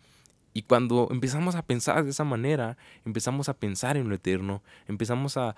Y 0.59 0.63
cuando 0.63 1.07
empezamos 1.13 1.55
a 1.55 1.63
pensar 1.63 2.03
de 2.03 2.11
esa 2.11 2.25
manera, 2.25 2.77
empezamos 3.05 3.49
a 3.49 3.55
pensar 3.55 3.97
en 3.97 4.09
lo 4.09 4.17
eterno, 4.17 4.61
empezamos 4.89 5.37
a, 5.37 5.55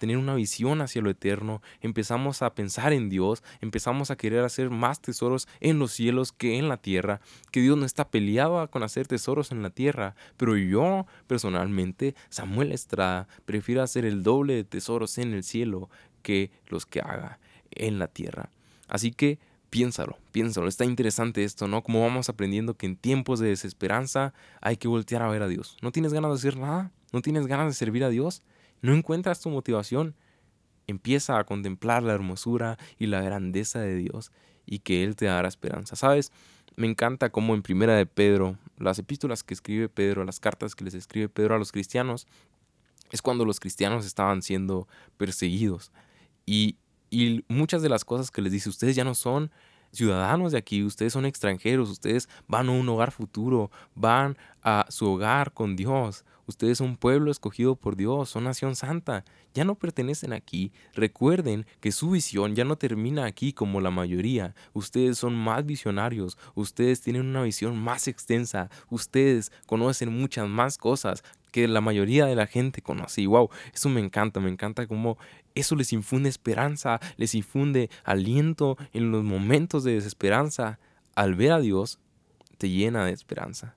tener 0.00 0.16
una 0.16 0.34
visión 0.34 0.80
hacia 0.80 1.00
lo 1.00 1.10
eterno, 1.10 1.62
empezamos 1.80 2.42
a 2.42 2.52
pensar 2.52 2.92
en 2.92 3.08
Dios, 3.08 3.44
empezamos 3.60 4.10
a 4.10 4.16
querer 4.16 4.42
hacer 4.42 4.68
más 4.70 5.00
tesoros 5.00 5.46
en 5.60 5.78
los 5.78 5.92
cielos 5.92 6.32
que 6.32 6.58
en 6.58 6.68
la 6.68 6.76
tierra, 6.76 7.20
que 7.52 7.60
Dios 7.60 7.78
no 7.78 7.86
está 7.86 8.08
peleado 8.08 8.68
con 8.68 8.82
hacer 8.82 9.06
tesoros 9.06 9.52
en 9.52 9.62
la 9.62 9.70
tierra, 9.70 10.16
pero 10.36 10.56
yo 10.56 11.06
personalmente, 11.28 12.16
Samuel 12.28 12.72
Estrada, 12.72 13.28
prefiero 13.44 13.80
hacer 13.80 14.04
el 14.04 14.24
doble 14.24 14.54
de 14.54 14.64
tesoros 14.64 15.18
en 15.18 15.34
el 15.34 15.44
cielo 15.44 15.88
que 16.22 16.50
los 16.66 16.84
que 16.84 16.98
haga 16.98 17.38
en 17.70 18.00
la 18.00 18.08
tierra. 18.08 18.50
Así 18.88 19.12
que 19.12 19.38
Piénsalo, 19.72 20.18
piénsalo, 20.32 20.68
está 20.68 20.84
interesante 20.84 21.44
esto, 21.44 21.66
¿no? 21.66 21.82
Como 21.82 22.02
vamos 22.02 22.28
aprendiendo 22.28 22.76
que 22.76 22.84
en 22.84 22.94
tiempos 22.94 23.40
de 23.40 23.48
desesperanza 23.48 24.34
hay 24.60 24.76
que 24.76 24.86
voltear 24.86 25.22
a 25.22 25.30
ver 25.30 25.42
a 25.42 25.48
Dios. 25.48 25.78
¿No 25.80 25.92
tienes 25.92 26.12
ganas 26.12 26.30
de 26.30 26.34
hacer 26.34 26.60
nada? 26.60 26.92
¿No 27.10 27.22
tienes 27.22 27.46
ganas 27.46 27.68
de 27.68 27.72
servir 27.72 28.04
a 28.04 28.10
Dios? 28.10 28.42
¿No 28.82 28.92
encuentras 28.92 29.40
tu 29.40 29.48
motivación? 29.48 30.14
Empieza 30.86 31.38
a 31.38 31.44
contemplar 31.44 32.02
la 32.02 32.12
hermosura 32.12 32.76
y 32.98 33.06
la 33.06 33.22
grandeza 33.22 33.80
de 33.80 33.96
Dios 33.96 34.30
y 34.66 34.80
que 34.80 35.04
Él 35.04 35.16
te 35.16 35.24
dará 35.24 35.48
esperanza. 35.48 35.96
¿Sabes? 35.96 36.32
Me 36.76 36.86
encanta 36.86 37.30
cómo 37.30 37.54
en 37.54 37.62
Primera 37.62 37.96
de 37.96 38.04
Pedro, 38.04 38.58
las 38.76 38.98
epístolas 38.98 39.42
que 39.42 39.54
escribe 39.54 39.88
Pedro, 39.88 40.22
las 40.26 40.38
cartas 40.38 40.74
que 40.74 40.84
les 40.84 40.92
escribe 40.92 41.30
Pedro 41.30 41.54
a 41.54 41.58
los 41.58 41.72
cristianos, 41.72 42.26
es 43.10 43.22
cuando 43.22 43.46
los 43.46 43.58
cristianos 43.58 44.04
estaban 44.04 44.42
siendo 44.42 44.86
perseguidos. 45.16 45.92
Y 46.44 46.76
y 47.12 47.44
muchas 47.46 47.82
de 47.82 47.90
las 47.90 48.06
cosas 48.06 48.30
que 48.30 48.40
les 48.40 48.52
dice, 48.52 48.70
ustedes 48.70 48.96
ya 48.96 49.04
no 49.04 49.14
son 49.14 49.50
ciudadanos 49.92 50.52
de 50.52 50.58
aquí, 50.58 50.82
ustedes 50.82 51.12
son 51.12 51.26
extranjeros, 51.26 51.90
ustedes 51.90 52.26
van 52.48 52.70
a 52.70 52.72
un 52.72 52.88
hogar 52.88 53.12
futuro, 53.12 53.70
van 53.94 54.38
a 54.62 54.86
su 54.88 55.06
hogar 55.06 55.52
con 55.52 55.76
Dios, 55.76 56.24
ustedes 56.46 56.78
son 56.78 56.96
pueblo 56.96 57.30
escogido 57.30 57.76
por 57.76 57.96
Dios, 57.96 58.30
son 58.30 58.44
nación 58.44 58.76
santa, 58.76 59.26
ya 59.52 59.64
no 59.64 59.74
pertenecen 59.74 60.32
aquí. 60.32 60.72
Recuerden 60.94 61.66
que 61.80 61.92
su 61.92 62.12
visión 62.12 62.54
ya 62.54 62.64
no 62.64 62.76
termina 62.76 63.26
aquí 63.26 63.52
como 63.52 63.82
la 63.82 63.90
mayoría, 63.90 64.54
ustedes 64.72 65.18
son 65.18 65.34
más 65.34 65.66
visionarios, 65.66 66.38
ustedes 66.54 67.02
tienen 67.02 67.26
una 67.26 67.42
visión 67.42 67.76
más 67.76 68.08
extensa, 68.08 68.70
ustedes 68.88 69.52
conocen 69.66 70.18
muchas 70.18 70.48
más 70.48 70.78
cosas 70.78 71.22
que 71.52 71.68
la 71.68 71.80
mayoría 71.80 72.26
de 72.26 72.34
la 72.34 72.48
gente 72.48 72.82
conoce. 72.82 73.22
Y 73.22 73.26
wow, 73.26 73.48
eso 73.72 73.88
me 73.88 74.00
encanta, 74.00 74.40
me 74.40 74.50
encanta 74.50 74.88
cómo 74.88 75.18
eso 75.54 75.76
les 75.76 75.92
infunde 75.92 76.28
esperanza, 76.28 76.98
les 77.16 77.36
infunde 77.36 77.90
aliento 78.02 78.76
en 78.92 79.12
los 79.12 79.22
momentos 79.22 79.84
de 79.84 79.92
desesperanza. 79.92 80.80
Al 81.14 81.34
ver 81.34 81.52
a 81.52 81.60
Dios, 81.60 82.00
te 82.58 82.70
llena 82.70 83.04
de 83.04 83.12
esperanza. 83.12 83.76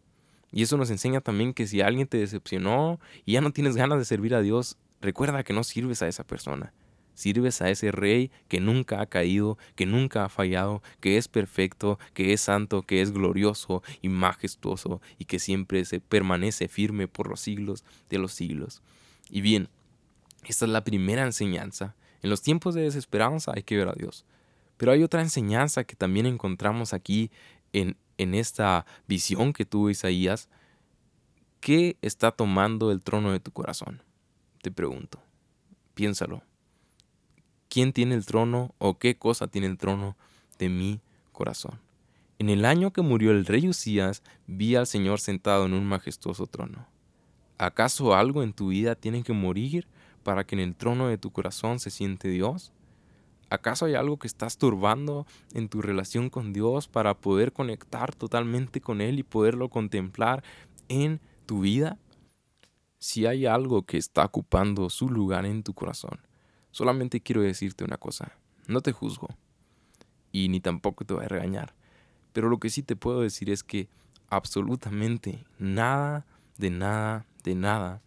Y 0.51 0.63
eso 0.63 0.77
nos 0.77 0.89
enseña 0.89 1.20
también 1.22 1.53
que 1.53 1.67
si 1.67 1.82
alguien 1.82 2.08
te 2.08 2.17
decepcionó 2.17 3.00
y 3.25 3.34
ya 3.34 3.41
no 3.41 3.51
tienes 3.51 3.75
ganas 3.75 4.00
de 4.00 4.05
servir 4.05 4.34
a 4.34 4.41
Dios, 4.41 4.77
recuerda 5.01 5.44
que 5.44 5.53
no 5.53 5.63
sirves 5.65 6.01
a 6.01 6.08
esa 6.08 6.24
persona. 6.24 6.74
Sirves 7.15 7.62
a 7.62 7.69
ese 7.69 7.91
rey 7.91 8.29
que 8.48 8.60
nunca 8.60 9.01
ha 9.01 9.05
caído, 9.07 9.57
que 9.75 9.86
nunca 9.86 10.25
ha 10.25 10.29
fallado, 10.29 10.84
que 11.00 11.17
es 11.17 11.27
perfecto, 11.27 11.98
que 12.13 12.34
es 12.34 12.41
santo, 12.41 12.84
que 12.84 13.01
es 13.01 13.12
glorioso 13.12 13.81
y 14.01 14.10
majestuoso 14.10 15.01
y 15.17 15.25
que 15.25 15.39
siempre 15.39 15.84
se 15.86 16.00
permanece 16.01 16.67
firme 16.67 17.07
por 17.07 17.29
los 17.29 17.39
siglos 17.39 17.84
de 18.10 18.19
los 18.19 18.34
siglos. 18.34 18.81
Y 19.29 19.41
bien, 19.41 19.69
esta 20.45 20.65
es 20.65 20.72
la 20.72 20.84
primera 20.84 21.24
enseñanza. 21.24 21.95
En 22.22 22.29
los 22.29 22.41
tiempos 22.41 22.75
de 22.75 22.81
desesperanza 22.81 23.53
hay 23.55 23.63
que 23.63 23.77
ver 23.77 23.88
a 23.88 23.93
Dios. 23.93 24.25
Pero 24.77 24.91
hay 24.91 25.03
otra 25.03 25.22
enseñanza 25.22 25.86
que 25.86 25.95
también 25.95 26.25
encontramos 26.25 26.93
aquí 26.93 27.31
en, 27.72 27.98
en 28.17 28.36
esta 28.36 28.86
visión 29.07 29.53
que 29.53 29.65
tuvo 29.65 29.89
Isaías. 29.89 30.50
¿Qué 31.62 31.98
está 32.01 32.31
tomando 32.31 32.91
el 32.91 33.01
trono 33.01 33.31
de 33.31 33.39
tu 33.39 33.51
corazón? 33.51 34.03
Te 34.62 34.72
pregunto. 34.72 35.19
Piénsalo. 35.93 36.43
¿Quién 37.75 37.91
tiene 37.91 38.15
el 38.15 38.25
trono 38.25 38.74
o 38.77 38.98
qué 38.98 39.17
cosa 39.17 39.48
tiene 39.48 39.67
el 39.67 39.77
trono 39.77 40.15
de 40.60 40.70
mi 40.70 41.01
corazón? 41.34 41.82
En 42.39 42.48
el 42.48 42.63
año 42.63 42.94
que 42.94 43.01
murió 43.01 43.32
el 43.32 43.46
rey 43.46 43.67
Usías, 43.67 44.24
vi 44.48 44.77
al 44.77 44.88
Señor 44.88 45.20
sentado 45.20 45.65
en 45.65 45.74
un 45.74 45.84
majestuoso 45.84 46.48
trono. 46.48 46.88
¿Acaso 47.58 48.15
algo 48.15 48.44
en 48.44 48.53
tu 48.53 48.70
vida 48.70 48.96
tiene 48.96 49.24
que 49.24 49.34
morir 49.34 49.89
para 50.24 50.46
que 50.46 50.55
en 50.55 50.62
el 50.62 50.74
trono 50.74 51.10
de 51.10 51.17
tu 51.17 51.32
corazón 51.32 51.82
se 51.82 51.89
siente 51.89 52.29
Dios? 52.29 52.72
¿Acaso 53.50 53.88
hay 53.88 53.96
algo 53.96 54.20
que 54.20 54.27
estás 54.27 54.58
turbando 54.58 55.27
en 55.53 55.67
tu 55.67 55.82
relación 55.82 56.29
con 56.29 56.53
Dios 56.53 56.88
para 56.88 57.13
poder 57.13 57.51
conectar 57.51 58.15
totalmente 58.15 58.79
con 58.79 59.01
Él 59.01 59.20
y 59.20 59.24
poderlo 59.24 59.67
contemplar 59.67 60.46
en 60.88 61.20
tu 61.46 61.60
vida? 61.60 61.98
Si 63.00 63.25
hay 63.25 63.46
algo 63.46 63.82
que 63.82 63.98
está 63.98 64.24
ocupando 64.24 64.89
su 64.89 65.10
lugar 65.10 65.46
en 65.46 65.62
tu 65.62 65.74
corazón, 65.74 66.22
solamente 66.75 67.22
quiero 67.22 67.41
decirte 67.41 67.86
una 67.86 67.96
cosa, 67.96 68.34
no 68.67 68.82
te 68.82 68.91
juzgo 68.91 69.29
y 70.34 70.50
ni 70.50 70.60
tampoco 70.60 71.05
te 71.05 71.13
voy 71.13 71.24
a 71.24 71.29
regañar, 71.29 71.74
pero 72.34 72.50
lo 72.50 72.60
que 72.60 72.70
sí 72.70 72.84
te 72.84 72.98
puedo 72.98 73.22
decir 73.22 73.50
es 73.50 73.63
que 73.63 73.88
absolutamente 74.29 75.46
nada, 75.58 76.25
de 76.58 76.72
nada, 76.72 77.25
de 77.46 77.55
nada 77.55 78.01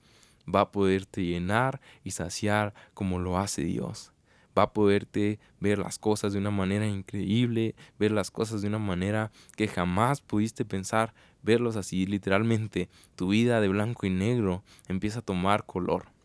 va 0.54 0.60
a 0.60 0.70
poderte 0.70 1.24
llenar 1.24 1.80
y 2.04 2.10
saciar 2.10 2.74
como 2.92 3.18
lo 3.18 3.38
hace 3.38 3.62
Dios. 3.64 4.12
Va 4.56 4.64
a 4.64 4.72
poderte 4.74 5.38
ver 5.60 5.78
las 5.78 5.98
cosas 5.98 6.34
de 6.34 6.38
una 6.38 6.50
manera 6.50 6.86
increíble, 6.86 7.74
ver 7.98 8.10
las 8.12 8.30
cosas 8.30 8.60
de 8.60 8.68
una 8.68 8.78
manera 8.78 9.30
que 9.56 9.66
jamás 9.66 10.20
pudiste 10.20 10.66
pensar, 10.66 11.14
verlos 11.42 11.76
así 11.76 12.04
literalmente. 12.04 12.90
Tu 13.16 13.28
vida 13.28 13.62
de 13.62 13.68
blanco 13.68 14.04
y 14.04 14.10
negro 14.10 14.62
empieza 14.88 15.20
a 15.20 15.22
tomar 15.22 15.64
color. 15.64 16.17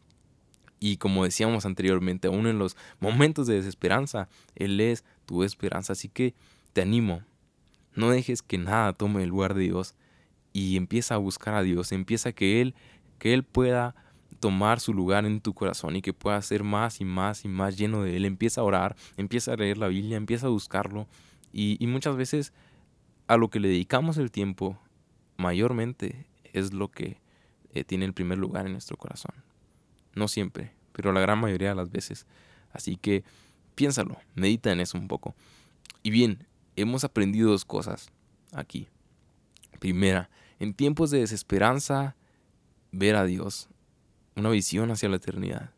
Y 0.86 0.98
como 0.98 1.24
decíamos 1.24 1.66
anteriormente, 1.66 2.28
aún 2.28 2.46
en 2.46 2.60
los 2.60 2.76
momentos 3.00 3.48
de 3.48 3.56
desesperanza, 3.56 4.28
Él 4.54 4.82
es 4.82 5.06
tu 5.26 5.44
esperanza. 5.44 5.94
Así 5.94 6.10
que 6.10 6.34
te 6.74 6.82
animo, 6.82 7.22
no 7.96 8.10
dejes 8.10 8.42
que 8.42 8.58
nada 8.58 8.92
tome 8.92 9.24
el 9.24 9.30
lugar 9.30 9.54
de 9.54 9.62
Dios 9.62 9.96
y 10.52 10.76
empieza 10.76 11.16
a 11.16 11.20
buscar 11.20 11.54
a 11.54 11.64
Dios, 11.64 11.94
empieza 11.94 12.34
que 12.34 12.60
Él, 12.60 12.76
que 13.18 13.34
Él 13.34 13.44
pueda 13.44 13.96
tomar 14.42 14.82
su 14.82 14.94
lugar 14.94 15.26
en 15.26 15.40
tu 15.40 15.54
corazón 15.54 15.96
y 15.96 16.02
que 16.02 16.12
pueda 16.12 16.42
ser 16.42 16.66
más 16.66 17.00
y 17.00 17.06
más 17.06 17.46
y 17.46 17.48
más 17.48 17.78
lleno 17.78 18.04
de 18.04 18.18
Él. 18.18 18.26
Empieza 18.26 18.60
a 18.60 18.66
orar, 18.66 18.98
empieza 19.16 19.54
a 19.54 19.56
leer 19.56 19.78
la 19.78 19.88
Biblia, 19.88 20.18
empieza 20.18 20.48
a 20.48 20.50
buscarlo 20.50 21.08
y, 21.54 21.78
muchas 21.88 22.18
veces 22.18 22.52
a 23.28 23.38
lo 23.38 23.48
que 23.50 23.62
le 23.62 23.70
dedicamos 23.70 24.18
el 24.18 24.32
tiempo 24.32 24.78
mayormente 25.38 26.28
es 26.52 26.74
lo 26.74 26.92
que 26.92 27.22
eh, 27.74 27.86
tiene 27.86 28.04
el 28.04 28.12
primer 28.12 28.38
lugar 28.38 28.66
en 28.66 28.74
nuestro 28.74 28.98
corazón. 28.98 29.34
No 30.16 30.28
siempre, 30.28 30.74
pero 30.92 31.12
la 31.12 31.22
gran 31.22 31.40
mayoría 31.40 31.70
de 31.70 31.76
las 31.76 31.92
veces. 31.92 32.26
Así 32.72 32.98
que 32.98 33.24
piénsalo, 33.76 34.18
medita 34.36 34.72
en 34.72 34.80
eso 34.80 34.98
un 34.98 35.08
poco. 35.08 35.36
Y 36.02 36.12
bien, 36.12 36.48
hemos 36.76 37.04
aprendido 37.04 37.52
dos 37.52 37.66
cosas 37.66 38.12
aquí. 38.52 38.88
Primera, 39.80 40.30
en 40.60 40.74
tiempos 40.74 41.12
de 41.12 41.20
desesperanza, 41.20 42.16
ver 42.92 43.16
a 43.16 43.26
Dios 43.26 43.70
una 44.36 44.50
visión 44.50 44.92
hacia 44.92 45.10
la 45.10 45.18
eternidad. 45.18 45.72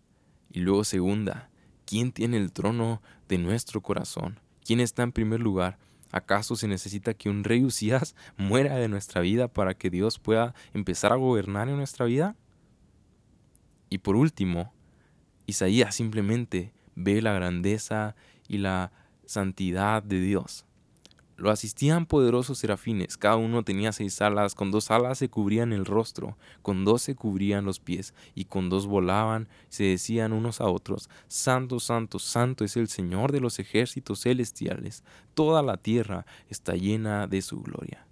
Y 0.52 0.60
luego 0.62 0.84
segunda, 0.84 1.50
¿quién 1.86 2.12
tiene 2.12 2.38
el 2.38 2.52
trono 2.52 3.02
de 3.28 3.38
nuestro 3.38 3.82
corazón? 3.82 4.40
¿Quién 4.64 4.80
está 4.80 5.04
en 5.04 5.12
primer 5.12 5.42
lugar? 5.42 5.78
¿Acaso 6.12 6.56
se 6.56 6.68
necesita 6.68 7.14
que 7.14 7.30
un 7.30 7.44
rey 7.44 7.64
Usías 7.64 8.16
muera 8.38 8.76
de 8.76 8.88
nuestra 8.88 9.22
vida 9.22 9.48
para 9.48 9.74
que 9.74 9.90
Dios 9.90 10.20
pueda 10.20 10.54
empezar 10.74 11.12
a 11.12 11.18
gobernar 11.18 11.68
en 11.68 11.78
nuestra 11.78 12.06
vida? 12.06 12.36
Y 13.90 14.00
por 14.00 14.16
último, 14.16 14.74
Isaías 15.46 15.96
simplemente 15.96 16.74
ve 16.96 17.22
la 17.22 17.34
grandeza 17.34 18.16
y 18.48 18.58
la 18.58 18.92
santidad 19.26 20.04
de 20.04 20.20
Dios. 20.20 20.66
Lo 21.38 21.52
asistían 21.52 22.06
poderosos 22.06 22.60
serafines, 22.60 23.18
cada 23.18 23.36
uno 23.36 23.64
tenía 23.64 23.92
seis 23.92 24.22
alas, 24.22 24.56
con 24.56 24.72
dos 24.72 24.90
alas 24.90 25.18
se 25.18 25.28
cubrían 25.28 25.74
el 25.74 25.84
rostro, 25.84 26.38
con 26.62 26.86
dos 26.86 27.02
se 27.02 27.16
cubrían 27.16 27.66
los 27.66 27.82
pies, 27.82 28.14
y 28.36 28.46
con 28.46 28.70
dos 28.70 28.88
volaban, 28.88 29.50
se 29.68 29.84
decían 29.84 30.32
unos 30.32 30.62
a 30.62 30.68
otros, 30.68 31.10
Santo, 31.28 31.82
Santo, 31.82 32.20
Santo 32.20 32.64
es 32.64 32.78
el 32.78 32.88
Señor 32.88 33.34
de 33.34 33.42
los 33.42 33.60
ejércitos 33.60 34.22
celestiales, 34.22 35.04
toda 35.34 35.62
la 35.62 35.76
tierra 35.76 36.26
está 36.50 36.76
llena 36.76 37.28
de 37.28 37.42
su 37.42 37.62
gloria. 37.62 38.08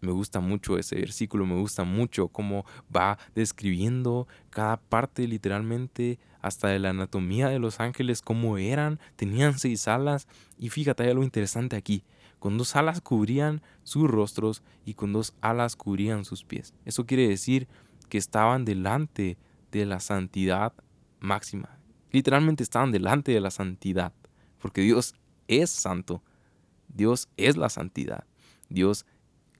Me 0.00 0.12
gusta 0.12 0.40
mucho 0.40 0.78
ese 0.78 0.96
versículo, 0.96 1.46
me 1.46 1.56
gusta 1.56 1.84
mucho 1.84 2.28
cómo 2.28 2.64
va 2.94 3.18
describiendo 3.34 4.26
cada 4.50 4.78
parte 4.78 5.26
literalmente, 5.28 6.18
hasta 6.40 6.68
de 6.68 6.78
la 6.78 6.90
anatomía 6.90 7.48
de 7.48 7.58
los 7.58 7.80
ángeles, 7.80 8.22
cómo 8.22 8.56
eran, 8.56 8.98
tenían 9.16 9.58
seis 9.58 9.88
alas, 9.88 10.26
y 10.58 10.70
fíjate, 10.70 11.02
hay 11.02 11.10
algo 11.10 11.22
interesante 11.22 11.76
aquí 11.76 12.02
con 12.40 12.56
dos 12.56 12.74
alas 12.74 13.00
cubrían 13.02 13.62
sus 13.84 14.10
rostros 14.10 14.62
y 14.84 14.94
con 14.94 15.12
dos 15.12 15.34
alas 15.42 15.76
cubrían 15.76 16.24
sus 16.24 16.42
pies. 16.42 16.74
Eso 16.86 17.06
quiere 17.06 17.28
decir 17.28 17.68
que 18.08 18.18
estaban 18.18 18.64
delante 18.64 19.36
de 19.70 19.84
la 19.86 20.00
santidad 20.00 20.72
máxima. 21.20 21.78
Literalmente 22.10 22.64
estaban 22.64 22.90
delante 22.90 23.30
de 23.30 23.40
la 23.40 23.50
santidad, 23.50 24.12
porque 24.58 24.80
Dios 24.80 25.14
es 25.46 25.70
santo. 25.70 26.22
Dios 26.88 27.28
es 27.36 27.56
la 27.56 27.68
santidad. 27.68 28.24
Dios 28.70 29.04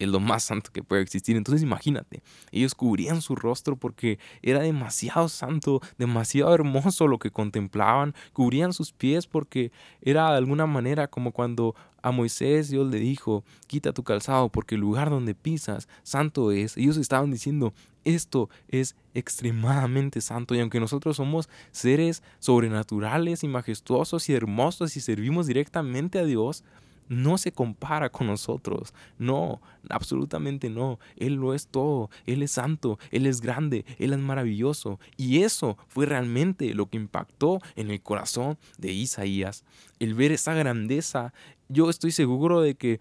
es 0.01 0.09
lo 0.09 0.19
más 0.19 0.43
santo 0.43 0.73
que 0.73 0.83
puede 0.83 1.03
existir. 1.03 1.37
Entonces 1.37 1.63
imagínate, 1.63 2.23
ellos 2.51 2.75
cubrían 2.75 3.21
su 3.21 3.37
rostro 3.37 3.77
porque 3.77 4.19
era 4.43 4.61
demasiado 4.61 5.29
santo, 5.29 5.81
demasiado 5.99 6.53
hermoso 6.53 7.07
lo 7.07 7.19
que 7.19 7.31
contemplaban, 7.31 8.15
cubrían 8.33 8.73
sus 8.73 8.93
pies 8.93 9.27
porque 9.27 9.71
era 10.03 10.31
de 10.31 10.39
alguna 10.39 10.67
manera 10.67 11.07
como 11.07 11.33
cuando 11.33 11.77
a 12.03 12.11
Moisés 12.11 12.71
Dios 12.71 12.91
le 12.91 12.99
dijo, 12.99 13.45
quita 13.67 13.93
tu 13.93 14.03
calzado 14.03 14.49
porque 14.49 14.75
el 14.75 14.81
lugar 14.81 15.11
donde 15.11 15.35
pisas 15.35 15.87
santo 16.03 16.51
es. 16.51 16.79
Ellos 16.79 16.97
estaban 16.97 17.31
diciendo, 17.31 17.75
esto 18.05 18.49
es 18.69 18.97
extremadamente 19.13 20.23
santo 20.23 20.55
y 20.55 20.61
aunque 20.61 20.81
nosotros 20.81 21.17
somos 21.17 21.51
seres 21.73 22.23
sobrenaturales 22.39 23.45
y 23.45 23.49
majestuosos 23.49 24.31
y 24.31 24.35
hermosos 24.35 24.97
y 24.97 25.01
servimos 25.01 25.47
directamente 25.47 26.19
a 26.19 26.25
Dios, 26.25 26.65
no 27.11 27.39
se 27.39 27.53
compara 27.53 28.09
con 28.09 28.29
nosotros. 28.29 28.95
No, 29.19 29.61
absolutamente 29.91 30.71
no. 30.71 30.99
Él 31.17 31.35
lo 31.35 31.53
es 31.55 31.67
todo. 31.67 32.09
Él 32.25 32.43
es 32.43 32.53
santo, 32.53 32.99
Él 33.11 33.27
es 33.27 33.41
grande, 33.43 33.85
Él 33.99 34.13
es 34.13 34.19
maravilloso. 34.21 34.99
Y 35.17 35.43
eso 35.43 35.77
fue 35.89 36.07
realmente 36.07 36.73
lo 36.73 36.87
que 36.87 36.97
impactó 36.97 37.59
en 37.75 37.91
el 37.91 38.01
corazón 38.01 38.59
de 38.79 38.93
Isaías. 38.93 39.65
El 39.99 40.15
ver 40.15 40.31
esa 40.31 40.55
grandeza, 40.55 41.35
yo 41.69 41.91
estoy 41.91 42.13
seguro 42.13 42.61
de 42.61 42.77
que 42.77 43.01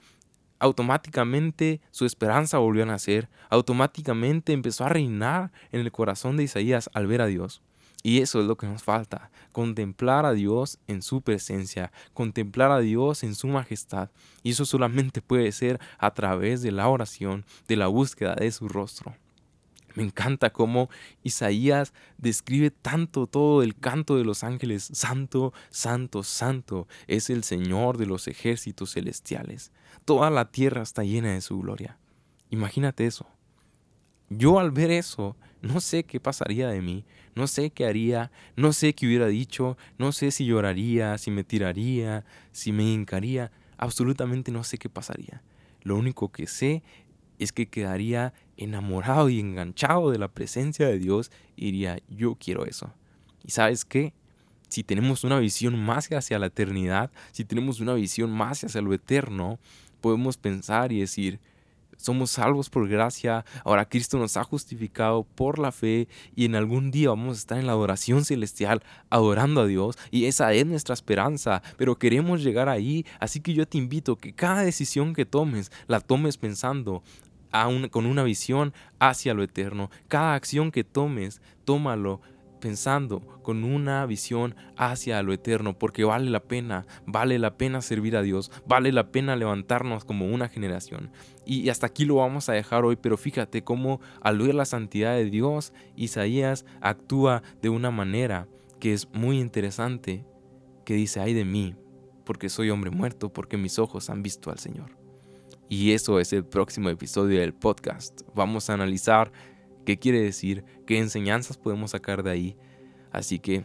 automáticamente 0.57 1.79
su 1.91 2.05
esperanza 2.05 2.57
volvió 2.57 2.83
a 2.83 2.87
nacer, 2.87 3.29
automáticamente 3.49 4.53
empezó 4.53 4.85
a 4.85 4.89
reinar 4.89 5.51
en 5.71 5.81
el 5.81 5.91
corazón 5.91 6.35
de 6.35 6.43
Isaías 6.43 6.89
al 6.93 7.05
ver 7.05 7.21
a 7.21 7.27
Dios. 7.27 7.61
Y 8.01 8.21
eso 8.21 8.39
es 8.39 8.47
lo 8.47 8.55
que 8.55 8.67
nos 8.67 8.83
falta, 8.83 9.29
contemplar 9.51 10.25
a 10.25 10.31
Dios 10.31 10.79
en 10.87 11.01
su 11.01 11.21
presencia, 11.21 11.91
contemplar 12.13 12.71
a 12.71 12.79
Dios 12.79 13.23
en 13.23 13.35
su 13.35 13.47
majestad. 13.47 14.09
Y 14.41 14.51
eso 14.51 14.65
solamente 14.65 15.21
puede 15.21 15.51
ser 15.51 15.79
a 15.97 16.13
través 16.13 16.61
de 16.61 16.71
la 16.71 16.87
oración, 16.87 17.45
de 17.67 17.75
la 17.75 17.87
búsqueda 17.87 18.35
de 18.35 18.51
su 18.51 18.69
rostro. 18.69 19.15
Me 19.95 20.03
encanta 20.03 20.51
cómo 20.51 20.89
Isaías 21.23 21.93
describe 22.17 22.71
tanto 22.71 23.27
todo 23.27 23.63
el 23.63 23.75
canto 23.75 24.15
de 24.15 24.23
los 24.23 24.45
ángeles. 24.45 24.89
Santo, 24.93 25.51
santo, 25.69 26.23
santo 26.23 26.87
es 27.07 27.29
el 27.29 27.43
Señor 27.43 27.97
de 27.97 28.05
los 28.05 28.29
ejércitos 28.29 28.93
celestiales. 28.93 29.73
Toda 30.05 30.29
la 30.29 30.51
tierra 30.51 30.83
está 30.83 31.03
llena 31.03 31.33
de 31.33 31.41
su 31.41 31.59
gloria. 31.59 31.97
Imagínate 32.49 33.05
eso. 33.05 33.27
Yo 34.29 34.59
al 34.59 34.71
ver 34.71 34.91
eso, 34.91 35.35
no 35.61 35.81
sé 35.81 36.03
qué 36.03 36.19
pasaría 36.19 36.69
de 36.69 36.81
mí, 36.81 37.03
no 37.35 37.47
sé 37.47 37.71
qué 37.71 37.85
haría, 37.85 38.31
no 38.55 38.73
sé 38.73 38.93
qué 38.93 39.07
hubiera 39.07 39.27
dicho, 39.27 39.77
no 39.97 40.11
sé 40.11 40.31
si 40.31 40.45
lloraría, 40.45 41.17
si 41.17 41.31
me 41.31 41.43
tiraría, 41.43 42.25
si 42.51 42.71
me 42.71 42.83
hincaría, 42.83 43.51
absolutamente 43.77 44.51
no 44.51 44.63
sé 44.63 44.77
qué 44.77 44.89
pasaría. 44.89 45.41
Lo 45.81 45.95
único 45.95 46.31
que 46.31 46.47
sé 46.47 46.83
es 47.39 47.51
que 47.51 47.67
quedaría 47.67 48.33
enamorado 48.57 49.29
y 49.29 49.39
enganchado 49.39 50.11
de 50.11 50.19
la 50.19 50.27
presencia 50.27 50.87
de 50.87 50.99
Dios 50.99 51.31
y 51.55 51.65
diría, 51.65 51.97
yo 52.09 52.35
quiero 52.35 52.65
eso. 52.65 52.93
¿Y 53.43 53.51
sabes 53.51 53.85
qué? 53.85 54.13
Si 54.67 54.83
tenemos 54.83 55.23
una 55.23 55.39
visión 55.39 55.79
más 55.79 56.11
hacia 56.11 56.37
la 56.37 56.47
eternidad, 56.47 57.11
si 57.31 57.45
tenemos 57.45 57.79
una 57.79 57.93
visión 57.93 58.29
más 58.29 58.63
hacia 58.63 58.81
lo 58.81 58.93
eterno, 58.93 59.57
podemos 60.01 60.37
pensar 60.37 60.91
y 60.91 60.99
decir, 60.99 61.39
somos 61.99 62.31
salvos 62.31 62.69
por 62.69 62.87
gracia, 62.87 63.43
ahora 63.65 63.87
Cristo 63.87 64.17
nos 64.17 64.37
ha 64.37 64.43
justificado 64.45 65.23
por 65.35 65.59
la 65.59 65.71
fe 65.73 66.07
y 66.33 66.45
en 66.45 66.55
algún 66.55 66.91
día 66.91 67.09
vamos 67.09 67.37
a 67.37 67.39
estar 67.39 67.57
en 67.59 67.67
la 67.67 67.73
adoración 67.73 68.23
celestial 68.23 68.81
adorando 69.09 69.61
a 69.61 69.67
Dios 69.67 69.97
y 70.09 70.25
esa 70.25 70.53
es 70.53 70.65
nuestra 70.65 70.93
esperanza, 70.93 71.61
pero 71.77 71.99
queremos 71.99 72.41
llegar 72.41 72.69
ahí, 72.69 73.05
así 73.19 73.41
que 73.41 73.53
yo 73.53 73.67
te 73.67 73.77
invito 73.77 74.15
que 74.15 74.33
cada 74.33 74.61
decisión 74.61 75.13
que 75.13 75.25
tomes 75.25 75.71
la 75.87 75.99
tomes 75.99 76.37
pensando 76.37 77.03
con 77.91 78.05
una 78.05 78.23
visión 78.23 78.73
hacia 78.99 79.33
lo 79.33 79.43
eterno, 79.43 79.89
cada 80.07 80.35
acción 80.35 80.71
que 80.71 80.83
tomes, 80.83 81.41
tómalo 81.65 82.21
pensando 82.59 83.21
con 83.41 83.63
una 83.63 84.05
visión 84.05 84.55
hacia 84.77 85.21
lo 85.23 85.33
eterno, 85.33 85.77
porque 85.77 86.03
vale 86.03 86.29
la 86.29 86.43
pena, 86.43 86.85
vale 87.05 87.39
la 87.39 87.57
pena 87.57 87.81
servir 87.81 88.15
a 88.15 88.21
Dios, 88.21 88.51
vale 88.67 88.91
la 88.91 89.11
pena 89.11 89.35
levantarnos 89.35 90.05
como 90.05 90.27
una 90.27 90.49
generación. 90.49 91.11
Y 91.45 91.69
hasta 91.69 91.87
aquí 91.87 92.05
lo 92.05 92.15
vamos 92.15 92.49
a 92.49 92.53
dejar 92.53 92.85
hoy, 92.85 92.95
pero 92.95 93.17
fíjate 93.17 93.63
cómo 93.63 94.01
al 94.21 94.37
ver 94.37 94.53
la 94.53 94.65
santidad 94.65 95.15
de 95.15 95.29
Dios, 95.29 95.73
Isaías 95.95 96.65
actúa 96.81 97.41
de 97.61 97.69
una 97.69 97.91
manera 97.91 98.47
que 98.79 98.93
es 98.93 99.09
muy 99.13 99.39
interesante, 99.39 100.25
que 100.85 100.93
dice, 100.93 101.19
ay 101.19 101.33
de 101.33 101.45
mí, 101.45 101.75
porque 102.23 102.49
soy 102.49 102.69
hombre 102.69 102.91
muerto, 102.91 103.33
porque 103.33 103.57
mis 103.57 103.79
ojos 103.79 104.09
han 104.09 104.21
visto 104.21 104.51
al 104.51 104.59
Señor. 104.59 104.99
Y 105.71 105.91
eso 105.91 106.19
es 106.19 106.33
el 106.33 106.45
próximo 106.45 106.89
episodio 106.89 107.39
del 107.39 107.53
podcast. 107.53 108.21
Vamos 108.33 108.69
a 108.69 108.73
analizar 108.73 109.31
qué 109.89 109.97
quiere 109.97 110.21
decir, 110.21 110.63
qué 110.85 110.99
enseñanzas 110.99 111.57
podemos 111.57 111.91
sacar 111.91 112.21
de 112.21 112.29
ahí. 112.29 112.57
Así 113.11 113.39
que 113.39 113.63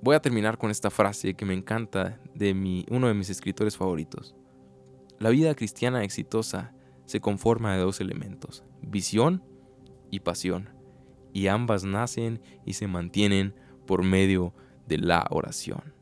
voy 0.00 0.14
a 0.14 0.22
terminar 0.22 0.58
con 0.58 0.70
esta 0.70 0.90
frase 0.90 1.34
que 1.34 1.44
me 1.44 1.54
encanta 1.54 2.20
de 2.36 2.54
mi, 2.54 2.86
uno 2.88 3.08
de 3.08 3.14
mis 3.14 3.30
escritores 3.30 3.76
favoritos. 3.76 4.36
La 5.18 5.30
vida 5.30 5.56
cristiana 5.56 6.04
exitosa 6.04 6.72
se 7.04 7.20
conforma 7.20 7.74
de 7.74 7.80
dos 7.80 8.00
elementos, 8.00 8.62
visión 8.80 9.42
y 10.08 10.20
pasión, 10.20 10.70
y 11.32 11.48
ambas 11.48 11.82
nacen 11.82 12.40
y 12.64 12.74
se 12.74 12.86
mantienen 12.86 13.52
por 13.88 14.04
medio 14.04 14.54
de 14.86 14.98
la 14.98 15.26
oración. 15.30 15.94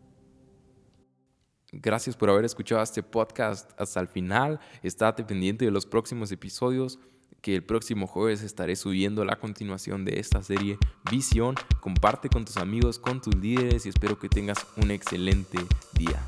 Gracias 1.73 2.19
por 2.19 2.29
haber 2.29 2.45
escuchado 2.45 2.83
este 2.83 3.03
podcast 3.03 3.71
hasta 3.81 4.01
el 4.01 4.09
final. 4.09 4.61
Estate 4.83 5.25
pendiente 5.25 5.65
de 5.65 5.71
los 5.71 5.87
próximos 5.87 6.31
episodios 6.33 6.99
que 7.41 7.55
el 7.55 7.63
próximo 7.63 8.07
jueves 8.07 8.43
estaré 8.43 8.77
subiendo 8.77 9.25
la 9.25 9.37
continuación 9.37 10.05
de 10.05 10.21
esta 10.21 10.43
serie 10.43 10.79
Visión. 11.11 11.55
Comparte 11.81 12.29
con 12.29 12.45
tus 12.45 12.57
amigos, 12.57 12.99
con 12.99 13.21
tus 13.21 13.35
líderes 13.37 13.87
y 13.87 13.89
espero 13.89 14.19
que 14.19 14.29
tengas 14.29 14.67
un 14.77 14.91
excelente 14.91 15.59
día. 15.95 16.27